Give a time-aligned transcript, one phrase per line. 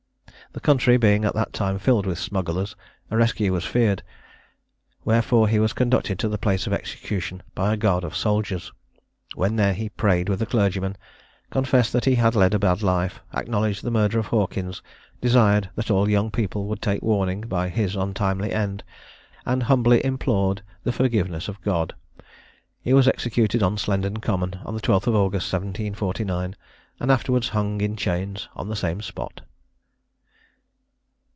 [0.53, 2.75] The country being at that time filled with smugglers,
[3.09, 4.03] a rescue was feared;
[5.05, 8.73] wherefore he was conducted to the place of execution by a guard of soldiers.
[9.33, 10.97] When there, he prayed with a clergyman,
[11.51, 14.81] confessed that he had led a bad life, acknowledged the murder of Hawkins,
[15.21, 18.83] desired that all young people would take warning by his untimely end,
[19.45, 21.95] and humbly implored the forgiveness of God.
[22.81, 26.57] He was executed on Slendon Common on the 12th of August 1749,
[26.99, 29.43] and afterwards hung in chains on the same spot.